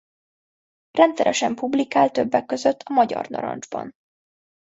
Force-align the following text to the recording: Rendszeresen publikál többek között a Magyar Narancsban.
Rendszeresen 0.91 1.55
publikál 1.55 2.09
többek 2.11 2.45
között 2.45 2.81
a 2.81 2.93
Magyar 2.93 3.27
Narancsban. 3.27 3.91